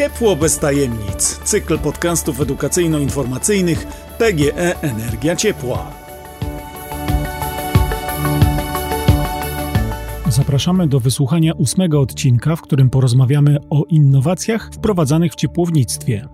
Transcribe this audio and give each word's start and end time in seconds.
Ciepło 0.00 0.36
bez 0.36 0.58
tajemnic. 0.58 1.40
Cykl 1.44 1.78
podcastów 1.78 2.40
edukacyjno-informacyjnych 2.40 3.86
PGE 4.18 4.80
Energia 4.80 5.36
Ciepła. 5.36 5.92
Zapraszamy 10.28 10.88
do 10.88 11.00
wysłuchania 11.00 11.52
ósmego 11.54 12.00
odcinka, 12.00 12.56
w 12.56 12.62
którym 12.62 12.90
porozmawiamy 12.90 13.56
o 13.70 13.84
innowacjach 13.88 14.70
wprowadzanych 14.74 15.32
w 15.32 15.36
ciepłownictwie. 15.36 16.28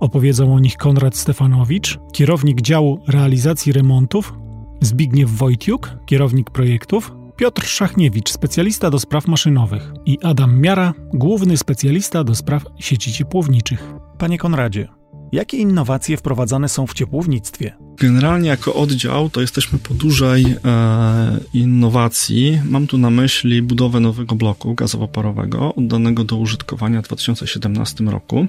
Opowiedzą 0.00 0.54
o 0.54 0.60
nich 0.60 0.76
Konrad 0.76 1.16
Stefanowicz, 1.16 1.98
kierownik 2.12 2.60
działu 2.60 3.00
realizacji 3.08 3.72
remontów, 3.72 4.34
Zbigniew 4.80 5.30
Wojciuk, 5.30 5.90
kierownik 6.06 6.50
projektów, 6.50 7.12
Piotr 7.36 7.66
Szachniewicz, 7.66 8.30
specjalista 8.30 8.90
do 8.90 8.98
spraw 8.98 9.26
maszynowych 9.26 9.92
i 10.06 10.18
Adam 10.22 10.60
Miara, 10.60 10.94
główny 11.14 11.56
specjalista 11.56 12.24
do 12.24 12.34
spraw 12.34 12.64
sieci 12.78 13.12
ciepłowniczych. 13.12 13.94
Panie 14.18 14.38
Konradzie, 14.38 14.88
jakie 15.32 15.56
innowacje 15.56 16.16
wprowadzane 16.16 16.68
są 16.68 16.86
w 16.86 16.94
ciepłownictwie? 16.94 17.76
Generalnie 18.00 18.48
jako 18.48 18.74
oddział 18.74 19.30
to 19.30 19.40
jesteśmy 19.40 19.78
po 19.78 19.94
dużej 19.94 20.44
e, 20.64 21.38
innowacji. 21.54 22.60
Mam 22.64 22.86
tu 22.86 22.98
na 22.98 23.10
myśli 23.10 23.62
budowę 23.62 24.00
nowego 24.00 24.34
bloku 24.34 24.74
gazowo-parowego 24.74 25.74
oddanego 25.74 26.24
do 26.24 26.36
użytkowania 26.36 27.02
w 27.02 27.04
2017 27.04 28.04
roku. 28.04 28.46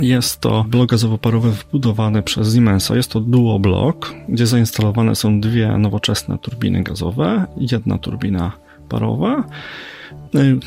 Jest 0.00 0.40
to 0.40 0.64
blok 0.68 0.90
gazowo-parowy 0.90 1.50
wbudowany 1.50 2.22
przez 2.22 2.54
Siemensa. 2.54 2.96
Jest 2.96 3.10
to 3.10 3.20
duo 3.20 3.58
blok, 3.58 4.14
gdzie 4.28 4.46
zainstalowane 4.46 5.14
są 5.14 5.40
dwie 5.40 5.78
nowoczesne 5.78 6.38
turbiny 6.38 6.82
gazowe 6.82 7.46
jedna 7.56 7.98
turbina 7.98 8.52
parowa. 8.88 9.44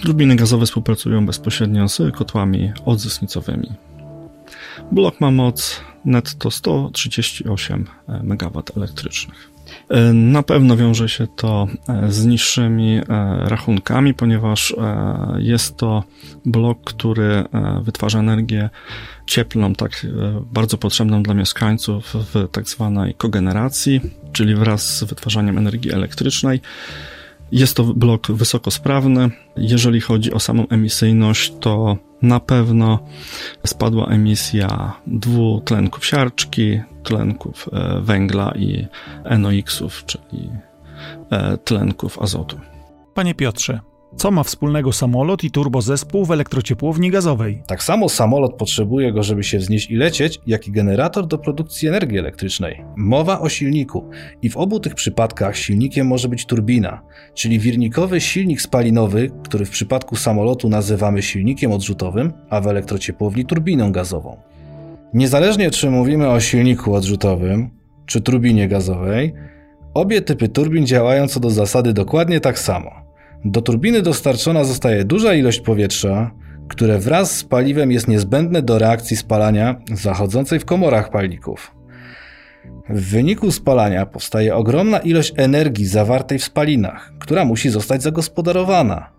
Turbiny 0.03 0.35
gazowe 0.35 0.65
współpracują 0.65 1.25
bezpośrednio 1.25 1.89
z 1.89 2.15
kotłami 2.15 2.71
odzysnicowymi. 2.85 3.71
Blok 4.91 5.21
ma 5.21 5.31
moc 5.31 5.81
netto 6.05 6.51
138 6.51 7.85
MW 8.07 8.63
elektrycznych. 8.77 9.55
E, 9.89 10.13
na 10.13 10.43
pewno 10.43 10.77
wiąże 10.77 11.09
się 11.09 11.27
to 11.35 11.67
e, 11.89 12.11
z 12.11 12.25
niższymi 12.25 12.97
e, 12.97 13.03
rachunkami, 13.49 14.13
ponieważ 14.13 14.75
jest 15.37 15.77
to 15.77 16.03
blok, 16.45 16.83
który 16.83 17.43
wytwarza 17.81 18.19
energię 18.19 18.69
cieplną, 19.25 19.75
tak 19.75 20.07
bardzo 20.53 20.77
potrzebną 20.77 21.23
dla 21.23 21.33
mieszkańców 21.33 22.13
w 22.13 22.47
tak 22.51 22.69
zwanej 22.69 23.13
kogeneracji, 23.13 24.01
czyli 24.31 24.55
wraz 24.55 24.97
z 24.97 25.03
wytwarzaniem 25.03 25.57
energii 25.57 25.91
elektrycznej. 25.91 26.61
Jest 27.51 27.75
to 27.75 27.83
blok 27.83 28.31
wysokosprawny. 28.31 29.29
Jeżeli 29.57 30.01
chodzi 30.01 30.33
o 30.33 30.39
samą 30.39 30.67
emisyjność, 30.67 31.53
to 31.59 31.97
na 32.25 32.39
pewno 32.39 32.99
spadła 33.65 34.05
emisja 34.07 34.93
dwutlenków 35.07 36.05
siarczki, 36.05 36.81
tlenków 37.03 37.69
e, 37.73 38.01
węgla 38.01 38.53
i 38.55 38.87
NOx-ów, 39.39 40.05
czyli 40.05 40.49
e, 41.31 41.57
tlenków 41.57 42.19
azotu. 42.19 42.59
Panie 43.13 43.35
Piotrze, 43.35 43.79
co 44.15 44.31
ma 44.31 44.43
wspólnego 44.43 44.93
samolot 44.93 45.43
i 45.43 45.51
turbozespół 45.51 46.25
w 46.25 46.31
elektrociepłowni 46.31 47.11
gazowej? 47.11 47.63
Tak 47.67 47.83
samo 47.83 48.09
samolot 48.09 48.55
potrzebuje 48.55 49.13
go, 49.13 49.23
żeby 49.23 49.43
się 49.43 49.57
wznieść 49.57 49.91
i 49.91 49.95
lecieć, 49.95 50.39
jak 50.47 50.67
i 50.67 50.71
generator 50.71 51.27
do 51.27 51.37
produkcji 51.37 51.87
energii 51.87 52.19
elektrycznej. 52.19 52.83
Mowa 52.95 53.39
o 53.39 53.49
silniku 53.49 54.09
i 54.41 54.49
w 54.49 54.57
obu 54.57 54.79
tych 54.79 54.95
przypadkach 54.95 55.57
silnikiem 55.57 56.07
może 56.07 56.29
być 56.29 56.45
turbina, 56.45 57.01
czyli 57.33 57.59
wirnikowy 57.59 58.21
silnik 58.21 58.61
spalinowy, 58.61 59.31
który 59.43 59.65
w 59.65 59.69
przypadku 59.69 60.15
samolotu 60.15 60.69
nazywamy 60.69 61.21
silnikiem 61.21 61.71
odrzutowym, 61.71 62.33
a 62.49 62.61
w 62.61 62.67
elektrociepłowni 62.67 63.45
turbiną 63.45 63.91
gazową. 63.91 64.37
Niezależnie 65.13 65.71
czy 65.71 65.89
mówimy 65.89 66.29
o 66.29 66.39
silniku 66.39 66.93
odrzutowym 66.93 67.69
czy 68.05 68.21
turbinie 68.21 68.67
gazowej, 68.67 69.33
obie 69.93 70.21
typy 70.21 70.49
turbin 70.49 70.85
działają 70.85 71.27
co 71.27 71.39
do 71.39 71.49
zasady 71.49 71.93
dokładnie 71.93 72.39
tak 72.39 72.59
samo. 72.59 73.04
Do 73.47 73.61
turbiny 73.61 74.01
dostarczona 74.01 74.63
zostaje 74.63 75.05
duża 75.05 75.33
ilość 75.33 75.59
powietrza, 75.59 76.31
które 76.67 76.99
wraz 76.99 77.37
z 77.37 77.43
paliwem 77.43 77.91
jest 77.91 78.07
niezbędne 78.07 78.61
do 78.61 78.79
reakcji 78.79 79.17
spalania 79.17 79.75
zachodzącej 79.93 80.59
w 80.59 80.65
komorach 80.65 81.09
palników. 81.09 81.75
W 82.89 83.11
wyniku 83.11 83.51
spalania 83.51 84.05
powstaje 84.05 84.55
ogromna 84.55 84.99
ilość 84.99 85.33
energii 85.37 85.85
zawartej 85.85 86.39
w 86.39 86.43
spalinach, 86.43 87.13
która 87.19 87.45
musi 87.45 87.69
zostać 87.69 88.03
zagospodarowana. 88.03 89.11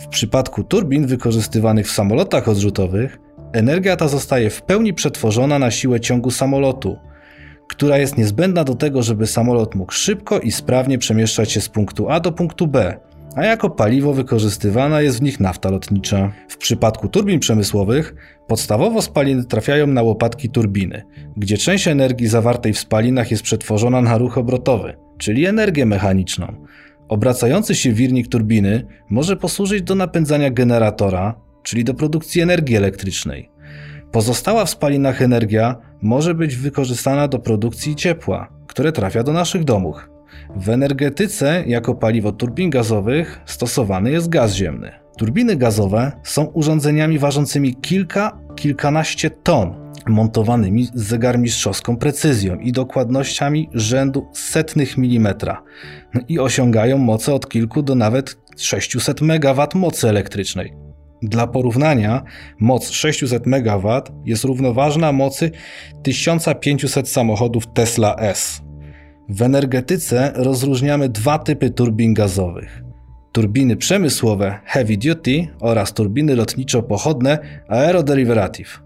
W 0.00 0.08
przypadku 0.08 0.64
turbin 0.64 1.06
wykorzystywanych 1.06 1.86
w 1.86 1.92
samolotach 1.92 2.48
odrzutowych, 2.48 3.18
energia 3.52 3.96
ta 3.96 4.08
zostaje 4.08 4.50
w 4.50 4.62
pełni 4.62 4.94
przetworzona 4.94 5.58
na 5.58 5.70
siłę 5.70 6.00
ciągu 6.00 6.30
samolotu, 6.30 6.96
która 7.68 7.98
jest 7.98 8.18
niezbędna 8.18 8.64
do 8.64 8.74
tego, 8.74 9.02
żeby 9.02 9.26
samolot 9.26 9.74
mógł 9.74 9.92
szybko 9.92 10.40
i 10.40 10.52
sprawnie 10.52 10.98
przemieszczać 10.98 11.52
się 11.52 11.60
z 11.60 11.68
punktu 11.68 12.10
A 12.10 12.20
do 12.20 12.32
punktu 12.32 12.66
B, 12.66 12.96
a 13.36 13.44
jako 13.44 13.70
paliwo 13.70 14.12
wykorzystywana 14.12 15.00
jest 15.00 15.18
w 15.18 15.22
nich 15.22 15.40
nafta 15.40 15.70
lotnicza. 15.70 16.32
W 16.48 16.56
przypadku 16.56 17.08
turbin 17.08 17.40
przemysłowych 17.40 18.14
podstawowo 18.46 19.02
spaliny 19.02 19.44
trafiają 19.44 19.86
na 19.86 20.02
łopatki 20.02 20.50
turbiny, 20.50 21.02
gdzie 21.36 21.58
część 21.58 21.88
energii 21.88 22.28
zawartej 22.28 22.72
w 22.72 22.78
spalinach 22.78 23.30
jest 23.30 23.42
przetworzona 23.42 24.00
na 24.00 24.18
ruch 24.18 24.38
obrotowy, 24.38 24.96
czyli 25.18 25.46
energię 25.46 25.86
mechaniczną. 25.86 26.66
Obracający 27.08 27.74
się 27.74 27.92
wirnik 27.92 28.28
turbiny 28.28 28.86
może 29.10 29.36
posłużyć 29.36 29.82
do 29.82 29.94
napędzania 29.94 30.50
generatora, 30.50 31.34
czyli 31.62 31.84
do 31.84 31.94
produkcji 31.94 32.40
energii 32.40 32.76
elektrycznej. 32.76 33.50
Pozostała 34.12 34.64
w 34.64 34.70
spalinach 34.70 35.22
energia 35.22 35.76
może 36.02 36.34
być 36.34 36.56
wykorzystana 36.56 37.28
do 37.28 37.38
produkcji 37.38 37.96
ciepła, 37.96 38.48
które 38.66 38.92
trafia 38.92 39.22
do 39.22 39.32
naszych 39.32 39.64
domów. 39.64 40.11
W 40.56 40.68
energetyce 40.68 41.64
jako 41.66 41.94
paliwo 41.94 42.32
turbin 42.32 42.70
gazowych 42.70 43.40
stosowany 43.46 44.10
jest 44.10 44.28
gaz 44.28 44.54
ziemny. 44.54 44.92
Turbiny 45.18 45.56
gazowe 45.56 46.12
są 46.22 46.44
urządzeniami 46.44 47.18
ważącymi 47.18 47.74
kilka, 47.74 48.38
kilkanaście 48.56 49.30
ton, 49.30 49.74
montowanymi 50.06 50.84
z 50.84 50.94
zegarmistrzowską 50.94 51.96
precyzją 51.96 52.56
i 52.56 52.72
dokładnościami 52.72 53.68
rzędu 53.74 54.26
setnych 54.32 54.98
milimetra 54.98 55.62
no 56.14 56.20
i 56.28 56.38
osiągają 56.38 56.98
moce 56.98 57.34
od 57.34 57.48
kilku 57.48 57.82
do 57.82 57.94
nawet 57.94 58.38
600 58.56 59.22
MW 59.22 59.66
mocy 59.74 60.08
elektrycznej. 60.08 60.72
Dla 61.22 61.46
porównania, 61.46 62.22
moc 62.60 62.90
600 62.90 63.46
MW 63.46 64.02
jest 64.24 64.44
równoważna 64.44 65.12
mocy 65.12 65.50
1500 66.02 67.08
samochodów 67.08 67.64
Tesla 67.74 68.16
S. 68.16 68.62
W 69.34 69.42
energetyce 69.42 70.32
rozróżniamy 70.34 71.08
dwa 71.08 71.38
typy 71.38 71.70
turbin 71.70 72.14
gazowych. 72.14 72.82
Turbiny 73.32 73.76
przemysłowe 73.76 74.58
heavy 74.64 74.96
duty 74.96 75.46
oraz 75.60 75.92
turbiny 75.92 76.36
lotniczo-pochodne 76.36 77.38
aeroderivative. 77.68 78.82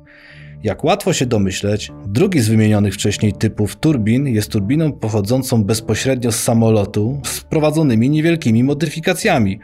Jak 0.62 0.84
łatwo 0.84 1.12
się 1.12 1.26
domyśleć, 1.26 1.92
drugi 2.06 2.40
z 2.40 2.48
wymienionych 2.48 2.94
wcześniej 2.94 3.32
typów 3.32 3.76
turbin 3.76 4.26
jest 4.26 4.50
turbiną 4.50 4.92
pochodzącą 4.92 5.64
bezpośrednio 5.64 6.32
z 6.32 6.42
samolotu 6.42 7.20
z 7.24 7.38
wprowadzonymi 7.38 8.10
niewielkimi 8.10 8.64
modyfikacjami, 8.64 9.58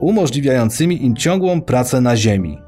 umożliwiającymi 0.00 1.04
im 1.04 1.16
ciągłą 1.16 1.62
pracę 1.62 2.00
na 2.00 2.16
ziemi. 2.16 2.58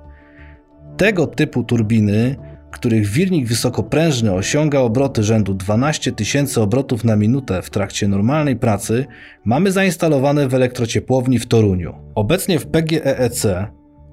Tego 0.97 1.27
typu 1.27 1.65
turbiny 1.65 2.37
których 2.73 3.07
wirnik 3.07 3.47
wysokoprężny 3.47 4.33
osiąga 4.33 4.79
obroty 4.79 5.23
rzędu 5.23 5.55
12 5.55 6.13
tysięcy 6.13 6.61
obrotów 6.61 7.05
na 7.05 7.17
minutę 7.17 7.63
w 7.63 7.71
trakcie 7.71 8.09
normalnej 8.09 8.57
pracy, 8.57 9.07
mamy 9.45 9.73
zainstalowane 9.73 10.49
w 10.49 10.55
elektrociepłowni 10.55 11.39
w 11.39 11.47
Toruniu. 11.47 11.95
Obecnie 12.15 12.59
w 12.59 12.67
PGEEC, 12.67 13.47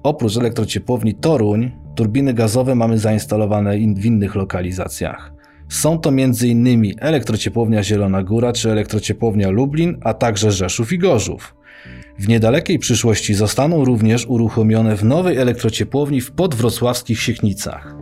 oprócz 0.02 0.36
elektrociepłowni 0.36 1.14
Toruń, 1.14 1.70
turbiny 1.94 2.34
gazowe 2.34 2.74
mamy 2.74 2.98
zainstalowane 2.98 3.78
w 3.78 4.06
innych 4.06 4.34
lokalizacjach. 4.34 5.32
Są 5.68 5.98
to 5.98 6.10
m.in. 6.10 6.94
elektrociepłownia 6.98 7.82
Zielona 7.82 8.22
Góra 8.22 8.52
czy 8.52 8.70
elektrociepłownia 8.70 9.50
Lublin, 9.50 9.96
a 10.00 10.14
także 10.14 10.50
Rzeszów 10.50 10.92
i 10.92 10.98
Gorzów. 10.98 11.54
W 12.18 12.28
niedalekiej 12.28 12.78
przyszłości 12.78 13.34
zostaną 13.34 13.84
również 13.84 14.26
uruchomione 14.26 14.96
w 14.96 15.04
nowej 15.04 15.36
elektrociepłowni 15.36 16.20
w 16.20 16.32
podwrocławskich 16.32 17.20
Siechnicach. 17.20 17.96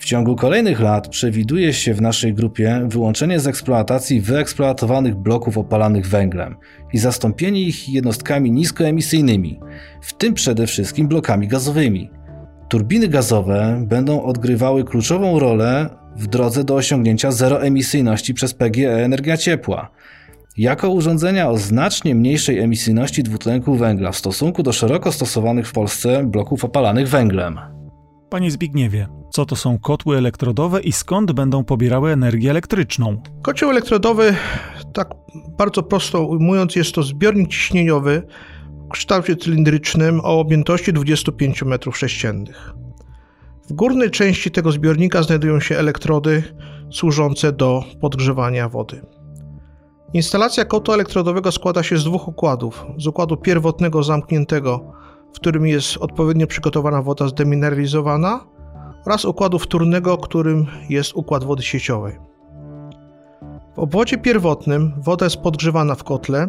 W 0.00 0.04
ciągu 0.04 0.36
kolejnych 0.36 0.80
lat 0.80 1.08
przewiduje 1.08 1.72
się 1.72 1.94
w 1.94 2.00
naszej 2.00 2.34
grupie 2.34 2.82
wyłączenie 2.86 3.40
z 3.40 3.46
eksploatacji 3.46 4.20
wyeksploatowanych 4.20 5.14
bloków 5.14 5.58
opalanych 5.58 6.06
węglem 6.06 6.56
i 6.92 6.98
zastąpienie 6.98 7.60
ich 7.60 7.88
jednostkami 7.88 8.52
niskoemisyjnymi, 8.52 9.60
w 10.02 10.12
tym 10.12 10.34
przede 10.34 10.66
wszystkim 10.66 11.08
blokami 11.08 11.48
gazowymi. 11.48 12.10
Turbiny 12.68 13.08
gazowe 13.08 13.84
będą 13.86 14.22
odgrywały 14.22 14.84
kluczową 14.84 15.38
rolę 15.38 15.90
w 16.16 16.26
drodze 16.26 16.64
do 16.64 16.74
osiągnięcia 16.74 17.32
zeroemisyjności 17.32 18.34
przez 18.34 18.54
PGE 18.54 19.04
energia 19.04 19.36
ciepła. 19.36 19.90
Jako 20.56 20.90
urządzenia 20.90 21.50
o 21.50 21.58
znacznie 21.58 22.14
mniejszej 22.14 22.58
emisyjności 22.58 23.22
dwutlenku 23.22 23.74
węgla 23.74 24.12
w 24.12 24.16
stosunku 24.16 24.62
do 24.62 24.72
szeroko 24.72 25.12
stosowanych 25.12 25.68
w 25.68 25.72
Polsce 25.72 26.24
bloków 26.24 26.64
opalanych 26.64 27.08
węglem. 27.08 27.58
Panie 28.30 28.50
Zbigniewie, 28.50 29.19
co 29.30 29.46
to 29.46 29.56
są 29.56 29.78
kotły 29.78 30.16
elektrodowe 30.16 30.80
i 30.80 30.92
skąd 30.92 31.32
będą 31.32 31.64
pobierały 31.64 32.10
energię 32.10 32.50
elektryczną? 32.50 33.22
Kocioł 33.42 33.70
elektrodowy, 33.70 34.36
tak 34.92 35.10
bardzo 35.58 35.82
prosto 35.82 36.22
ujmując, 36.22 36.76
jest 36.76 36.94
to 36.94 37.02
zbiornik 37.02 37.48
ciśnieniowy 37.48 38.22
w 38.86 38.92
kształcie 38.92 39.36
cylindrycznym 39.36 40.20
o 40.20 40.40
objętości 40.40 40.92
25 40.92 41.62
m3. 41.62 42.44
W 43.68 43.72
górnej 43.72 44.10
części 44.10 44.50
tego 44.50 44.72
zbiornika 44.72 45.22
znajdują 45.22 45.60
się 45.60 45.76
elektrody 45.78 46.42
służące 46.92 47.52
do 47.52 47.84
podgrzewania 48.00 48.68
wody. 48.68 49.02
Instalacja 50.14 50.64
kotła 50.64 50.94
elektrodowego 50.94 51.52
składa 51.52 51.82
się 51.82 51.98
z 51.98 52.04
dwóch 52.04 52.28
układów. 52.28 52.86
Z 52.98 53.06
układu 53.06 53.36
pierwotnego 53.36 54.02
zamkniętego, 54.02 54.92
w 55.32 55.36
którym 55.36 55.66
jest 55.66 55.96
odpowiednio 55.96 56.46
przygotowana 56.46 57.02
woda 57.02 57.28
zdemineralizowana 57.28 58.44
oraz 59.06 59.24
układu 59.24 59.58
wtórnego, 59.58 60.18
którym 60.18 60.66
jest 60.88 61.12
układ 61.14 61.44
wody 61.44 61.62
sieciowej. 61.62 62.18
W 63.76 63.78
obwodzie 63.78 64.18
pierwotnym 64.18 64.92
woda 64.98 65.26
jest 65.26 65.36
podgrzewana 65.36 65.94
w 65.94 66.04
kotle, 66.04 66.48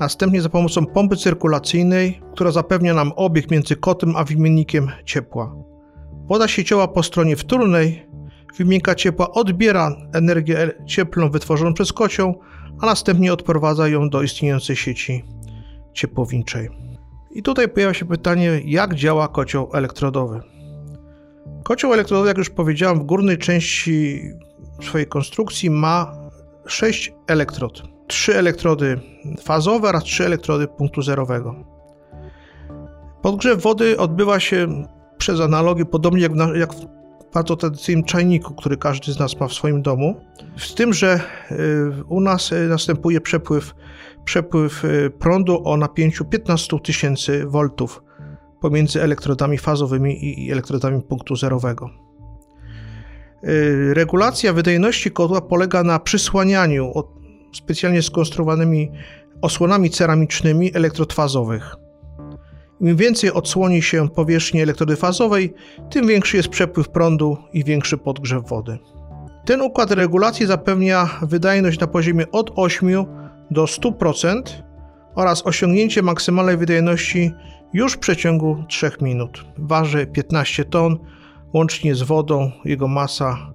następnie 0.00 0.42
za 0.42 0.48
pomocą 0.48 0.86
pompy 0.86 1.16
cyrkulacyjnej, 1.16 2.20
która 2.32 2.50
zapewnia 2.50 2.94
nam 2.94 3.12
obieg 3.16 3.50
między 3.50 3.76
kotem 3.76 4.16
a 4.16 4.24
wymiennikiem 4.24 4.88
ciepła. 5.04 5.54
Woda 6.28 6.48
sieciowa 6.48 6.88
po 6.88 7.02
stronie 7.02 7.36
wtórnej 7.36 8.06
wymiennika 8.58 8.94
ciepła 8.94 9.30
odbiera 9.30 9.96
energię 10.12 10.70
cieplną 10.86 11.30
wytworzoną 11.30 11.74
przez 11.74 11.92
kocioł, 11.92 12.40
a 12.80 12.86
następnie 12.86 13.32
odprowadza 13.32 13.88
ją 13.88 14.08
do 14.08 14.22
istniejącej 14.22 14.76
sieci 14.76 15.24
ciepłowniczej. 15.92 16.68
I 17.30 17.42
tutaj 17.42 17.68
pojawia 17.68 17.94
się 17.94 18.04
pytanie, 18.04 18.60
jak 18.64 18.94
działa 18.94 19.28
kocioł 19.28 19.70
elektrodowy. 19.72 20.40
Kocioł 21.62 21.92
elektrodowy, 21.92 22.28
jak 22.28 22.38
już 22.38 22.50
powiedziałem, 22.50 23.00
w 23.00 23.02
górnej 23.02 23.38
części 23.38 24.22
swojej 24.82 25.06
konstrukcji 25.06 25.70
ma 25.70 26.14
6 26.66 27.12
elektrod. 27.26 27.82
3 28.06 28.36
elektrody 28.36 29.00
fazowe 29.42 29.88
oraz 29.88 30.04
3 30.04 30.26
elektrody 30.26 30.68
punktu 30.68 31.02
zerowego. 31.02 31.54
Podgrzew 33.22 33.62
wody 33.62 33.98
odbywa 33.98 34.40
się 34.40 34.84
przez 35.18 35.40
analogię 35.40 35.84
podobnie 35.84 36.22
jak, 36.22 36.34
na, 36.34 36.56
jak 36.56 36.74
w 36.74 36.86
bardzo 37.34 37.56
tradycyjnym 37.56 38.04
czajniku, 38.04 38.54
który 38.54 38.76
każdy 38.76 39.12
z 39.12 39.18
nas 39.18 39.40
ma 39.40 39.48
w 39.48 39.52
swoim 39.52 39.82
domu. 39.82 40.20
Z 40.56 40.74
tym, 40.74 40.92
że 40.92 41.20
y, 41.50 42.04
u 42.08 42.20
nas 42.20 42.52
y, 42.52 42.68
następuje 42.68 43.20
przepływ, 43.20 43.74
przepływ 44.24 44.84
y, 44.84 45.10
prądu 45.18 45.62
o 45.64 45.76
napięciu 45.76 46.24
15 46.24 46.78
tysięcy 46.80 47.46
voltów 47.46 48.02
pomiędzy 48.60 49.02
elektrodami 49.02 49.58
fazowymi 49.58 50.44
i 50.46 50.52
elektrodami 50.52 51.02
punktu 51.02 51.36
zerowego. 51.36 51.90
Regulacja 53.92 54.52
wydajności 54.52 55.10
kotła 55.10 55.40
polega 55.40 55.82
na 55.82 55.98
przysłanianiu 55.98 56.92
specjalnie 57.52 58.02
skonstruowanymi 58.02 58.90
osłonami 59.42 59.90
ceramicznymi 59.90 60.76
elektrod 60.76 61.12
fazowych. 61.12 61.76
Im 62.80 62.96
więcej 62.96 63.32
odsłoni 63.32 63.82
się 63.82 64.08
powierzchni 64.08 64.62
elektrody 64.62 64.96
fazowej, 64.96 65.54
tym 65.90 66.06
większy 66.06 66.36
jest 66.36 66.48
przepływ 66.48 66.88
prądu 66.88 67.36
i 67.52 67.64
większy 67.64 67.98
podgrzew 67.98 68.48
wody. 68.48 68.78
Ten 69.44 69.60
układ 69.60 69.90
regulacji 69.90 70.46
zapewnia 70.46 71.10
wydajność 71.22 71.80
na 71.80 71.86
poziomie 71.86 72.30
od 72.30 72.50
8 72.56 73.04
do 73.50 73.64
100% 73.64 74.42
oraz 75.14 75.46
osiągnięcie 75.46 76.02
maksymalnej 76.02 76.56
wydajności 76.56 77.32
już 77.72 77.92
w 77.92 77.98
przeciągu 77.98 78.64
3 78.68 78.90
minut. 79.00 79.44
Waży 79.58 80.06
15 80.06 80.64
ton, 80.64 80.98
łącznie 81.52 81.94
z 81.94 82.02
wodą 82.02 82.50
jego 82.64 82.88
masa 82.88 83.52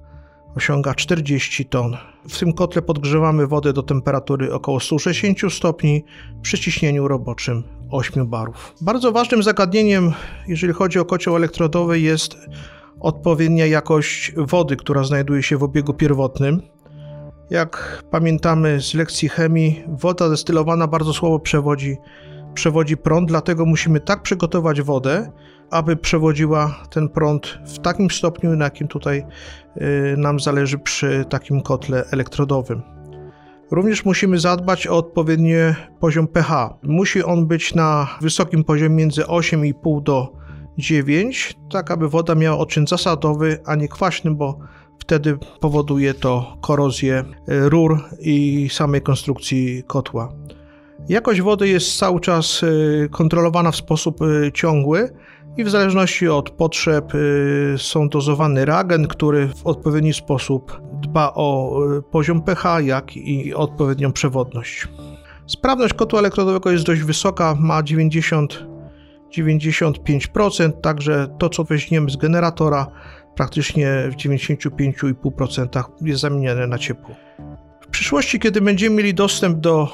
osiąga 0.56 0.94
40 0.94 1.66
ton. 1.66 1.98
W 2.30 2.40
tym 2.40 2.54
kotle 2.54 2.82
podgrzewamy 2.82 3.48
wodę 3.48 3.74
do 3.74 3.84
temperatury 3.84 4.54
około 4.54 4.80
160 4.80 5.54
stopni 5.54 6.04
przy 6.42 6.60
ciśnieniu 6.60 7.08
roboczym 7.08 7.64
8 7.92 8.28
barów. 8.28 8.76
Bardzo 8.82 9.12
ważnym 9.12 9.44
zagadnieniem, 9.44 10.14
jeżeli 10.48 10.74
chodzi 10.74 11.00
o 11.00 11.06
kocioł 11.06 11.36
elektrodowy, 11.36 12.00
jest 12.00 12.38
odpowiednia 13.00 13.66
jakość 13.66 14.34
wody, 14.38 14.76
która 14.76 15.04
znajduje 15.04 15.44
się 15.44 15.58
w 15.58 15.64
obiegu 15.64 15.94
pierwotnym. 15.94 16.62
Jak 17.50 18.04
pamiętamy 18.12 18.82
z 18.82 18.94
lekcji 18.94 19.30
chemii, 19.30 19.84
woda 19.88 20.30
destylowana 20.30 20.88
bardzo 20.88 21.14
słabo 21.14 21.40
przewodzi, 21.40 21.98
przewodzi 22.56 22.98
prąd, 22.98 23.28
dlatego 23.28 23.66
musimy 23.66 24.00
tak 24.00 24.22
przygotować 24.22 24.82
wodę, 24.82 25.32
aby 25.72 25.96
przewodziła 25.96 26.76
ten 26.90 27.10
prąd 27.10 27.60
w 27.66 27.80
takim 27.80 28.12
stopniu, 28.12 28.56
na 28.56 28.66
jakim 28.66 28.88
tutaj 28.88 29.26
y, 29.78 30.16
nam 30.18 30.40
zależy 30.40 30.78
przy 30.78 31.26
takim 31.30 31.62
kotle 31.62 32.06
elektrodowym. 32.12 32.82
Również 33.72 34.06
musimy 34.06 34.40
zadbać 34.40 34.88
o 34.88 34.98
odpowiedni 34.98 35.54
poziom 36.00 36.28
pH. 36.28 36.74
Musi 36.84 37.24
on 37.24 37.48
być 37.48 37.76
na 37.76 38.18
wysokim 38.22 38.64
poziomie 38.64 38.96
między 38.96 39.22
8,5 39.22 40.04
do 40.04 40.34
9, 40.78 41.58
tak 41.72 41.92
aby 41.92 42.10
woda 42.10 42.36
miała 42.36 42.58
odczyn 42.58 42.88
zasadowy, 42.88 43.60
a 43.66 43.76
nie 43.76 43.88
kwaśny, 43.88 44.32
bo 44.32 44.60
wtedy 45.00 45.38
powoduje 45.60 46.14
to 46.14 46.58
korozję 46.62 47.24
y, 47.50 47.70
rur 47.70 48.00
i 48.20 48.68
samej 48.72 49.02
konstrukcji 49.02 49.84
kotła. 49.88 50.34
Jakość 51.10 51.42
wody 51.42 51.68
jest 51.68 51.98
cały 51.98 52.20
czas 52.20 52.64
y, 52.64 53.10
kontrolowana 53.12 53.72
w 53.72 53.76
sposób 53.76 54.20
ciągły, 54.54 55.10
i 55.58 55.64
w 55.64 55.70
zależności 55.70 56.28
od 56.28 56.50
potrzeb 56.50 57.16
y, 57.16 57.76
są 57.78 58.10
dozowany 58.10 58.66
reagent, 58.66 59.08
który 59.08 59.48
w 59.48 59.68
odpowiedni 59.68 60.14
sposób 60.14 60.82
dba 61.02 61.32
o 61.36 61.80
y, 61.98 62.02
poziom 62.02 62.42
pH, 62.42 62.80
jak 62.82 63.18
i 63.18 63.54
odpowiednią 63.54 64.12
przewodność. 64.12 64.88
Sprawność 65.48 65.94
kotła 65.94 66.20
elektrodowego 66.20 66.72
jest 66.72 66.86
dość 66.86 67.02
wysoka, 67.02 67.56
ma 67.60 67.84
90 67.84 68.66
95%, 69.38 70.72
także 70.82 71.28
to 71.40 71.50
co 71.50 71.64
weźmiemy 71.64 72.10
z 72.10 72.16
generatora 72.16 72.88
praktycznie 73.36 73.88
w 74.12 74.16
95,5% 74.16 75.84
jest 76.02 76.22
zamieniane 76.22 76.68
na 76.68 76.78
ciepło. 76.78 77.16
W 77.82 77.88
przyszłości, 77.88 78.40
kiedy 78.40 78.62
będziemy 78.62 78.96
mieli 78.96 79.14
dostęp 79.14 79.60
do 79.60 79.92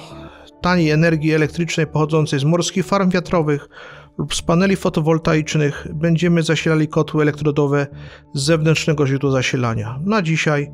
taniej 0.62 0.90
energii 0.90 1.34
elektrycznej 1.34 1.88
pochodzącej 1.88 2.40
z 2.40 2.44
morskich 2.44 2.86
farm 2.86 3.10
wiatrowych, 3.10 3.70
lub 4.18 4.36
z 4.36 4.42
paneli 4.42 4.76
fotowoltaicznych 4.76 5.88
będziemy 5.94 6.44
zasilali 6.44 6.88
kotły 6.88 7.22
elektrodowe 7.22 7.88
z 8.34 8.44
zewnętrznego 8.44 9.08
źródła 9.08 9.32
zasilania. 9.32 10.00
Na 10.06 10.22
dzisiaj 10.22 10.72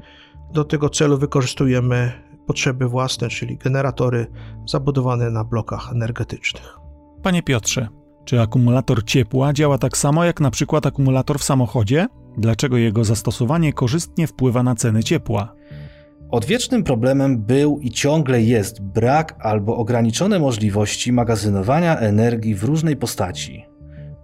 do 0.54 0.64
tego 0.64 0.90
celu 0.90 1.18
wykorzystujemy 1.18 2.12
potrzeby 2.48 2.88
własne, 2.88 3.30
czyli 3.30 3.58
generatory 3.58 4.28
zabudowane 4.68 5.32
na 5.32 5.44
blokach 5.44 5.92
energetycznych. 5.92 6.78
Panie 7.24 7.44
Piotrze, 7.44 7.88
czy 8.26 8.42
akumulator 8.42 9.04
ciepła 9.04 9.54
działa 9.54 9.78
tak 9.78 9.98
samo 9.98 10.26
jak 10.26 10.42
na 10.42 10.52
przykład 10.52 10.86
akumulator 10.86 11.40
w 11.40 11.44
samochodzie? 11.44 12.08
Dlaczego 12.38 12.78
jego 12.78 13.04
zastosowanie 13.04 13.74
korzystnie 13.74 14.28
wpływa 14.28 14.64
na 14.64 14.76
ceny 14.76 15.04
ciepła? 15.04 15.54
Odwiecznym 16.32 16.84
problemem 16.84 17.38
był 17.38 17.80
i 17.80 17.92
ciągle 17.92 18.42
jest 18.42 18.82
brak 18.82 19.36
albo 19.40 19.78
ograniczone 19.78 20.40
możliwości 20.40 21.14
magazynowania 21.14 22.00
energii 22.00 22.56
w 22.56 22.64
różnej 22.64 22.96
postaci. 22.96 23.66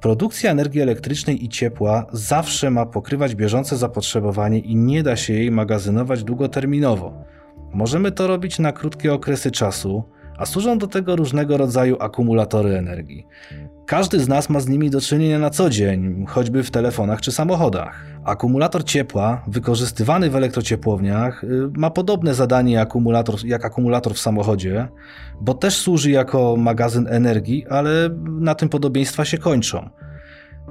Produkcja 0.02 0.52
energii 0.52 0.82
elektrycznej 0.82 1.46
i 1.46 1.50
ciepła 1.50 2.06
zawsze 2.12 2.72
ma 2.72 2.86
pokrywać 2.86 3.36
bieżące 3.36 3.78
zapotrzebowanie 3.78 4.60
i 4.60 4.76
nie 4.76 5.04
da 5.04 5.16
się 5.16 5.34
jej 5.34 5.52
magazynować 5.52 6.24
długoterminowo. 6.24 7.24
Możemy 7.74 8.12
to 8.12 8.28
robić 8.28 8.60
na 8.60 8.72
krótkie 8.72 9.14
okresy 9.14 9.52
czasu, 9.52 10.04
a 10.38 10.46
służą 10.46 10.78
do 10.78 10.88
tego 10.88 11.16
różnego 11.16 11.58
rodzaju 11.58 11.98
akumulatory 12.00 12.78
energii. 12.78 13.28
Każdy 13.86 14.20
z 14.20 14.28
nas 14.28 14.50
ma 14.50 14.60
z 14.60 14.68
nimi 14.68 14.90
do 14.90 15.02
czynienia 15.02 15.40
na 15.40 15.50
co 15.50 15.70
dzień, 15.70 16.26
choćby 16.28 16.64
w 16.64 16.72
telefonach 16.72 17.22
czy 17.22 17.32
samochodach. 17.32 18.06
Akumulator 18.24 18.84
ciepła, 18.84 19.44
wykorzystywany 19.48 20.30
w 20.30 20.36
elektrociepłowniach, 20.36 21.44
y, 21.44 21.48
ma 21.74 21.90
podobne 21.90 22.34
zadanie 22.34 22.82
akumulator, 22.82 23.36
jak 23.46 23.66
akumulator 23.66 24.14
w 24.14 24.20
samochodzie, 24.20 24.88
bo 25.42 25.54
też 25.54 25.78
służy 25.78 26.12
jako 26.12 26.56
magazyn 26.58 27.08
energii, 27.10 27.68
ale 27.70 28.10
na 28.26 28.56
tym 28.56 28.70
podobieństwa 28.70 29.26
się 29.26 29.38
kończą. 29.38 29.90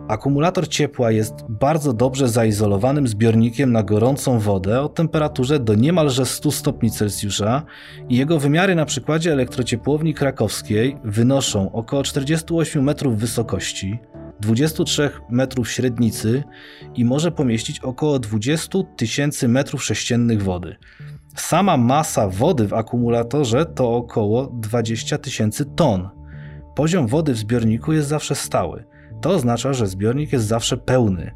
Akumulator 0.08 0.68
ciepła 0.68 1.10
jest 1.10 1.34
bardzo 1.48 1.92
dobrze 1.92 2.28
zaizolowanym 2.28 3.08
zbiornikiem 3.08 3.72
na 3.72 3.82
gorącą 3.82 4.38
wodę 4.38 4.80
o 4.80 4.88
temperaturze 4.88 5.60
do 5.60 5.74
niemalże 5.74 6.26
100 6.26 6.50
stopni 6.50 6.90
Celsjusza 6.90 7.62
i 8.08 8.16
jego 8.16 8.38
wymiary 8.38 8.74
na 8.74 8.84
przykładzie 8.84 9.32
elektrociepłowni 9.32 10.14
krakowskiej 10.14 10.96
wynoszą 11.04 11.72
około 11.72 12.02
48 12.02 12.84
metrów 12.84 13.18
wysokości, 13.18 13.98
23 14.40 15.10
metrów 15.30 15.70
średnicy 15.70 16.44
i 16.94 17.04
może 17.04 17.32
pomieścić 17.32 17.80
około 17.80 18.18
20 18.18 18.78
tysięcy 18.96 19.48
metrów 19.48 19.84
sześciennych 19.84 20.42
wody. 20.42 20.76
Sama 21.36 21.76
masa 21.76 22.28
wody 22.28 22.68
w 22.68 22.74
akumulatorze 22.74 23.66
to 23.66 23.96
około 23.96 24.46
20 24.46 25.18
tysięcy 25.18 25.64
ton. 25.64 26.08
Poziom 26.74 27.06
wody 27.06 27.32
w 27.32 27.38
zbiorniku 27.38 27.92
jest 27.92 28.08
zawsze 28.08 28.34
stały. 28.34 28.91
To 29.22 29.30
oznacza, 29.30 29.72
że 29.72 29.86
zbiornik 29.86 30.32
jest 30.32 30.46
zawsze 30.46 30.76
pełny. 30.76 31.34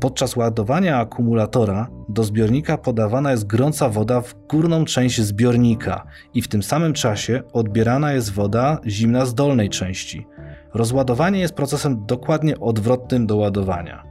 Podczas 0.00 0.36
ładowania 0.36 0.98
akumulatora 0.98 1.88
do 2.08 2.24
zbiornika 2.24 2.78
podawana 2.78 3.30
jest 3.30 3.46
gorąca 3.46 3.88
woda 3.88 4.20
w 4.20 4.34
górną 4.50 4.84
część 4.84 5.20
zbiornika 5.20 6.06
i 6.34 6.42
w 6.42 6.48
tym 6.48 6.62
samym 6.62 6.92
czasie 6.92 7.42
odbierana 7.52 8.12
jest 8.12 8.32
woda 8.32 8.78
zimna 8.86 9.26
z 9.26 9.34
dolnej 9.34 9.68
części. 9.68 10.26
Rozładowanie 10.74 11.40
jest 11.40 11.54
procesem 11.54 12.06
dokładnie 12.06 12.60
odwrotnym 12.60 13.26
do 13.26 13.36
ładowania. 13.36 14.04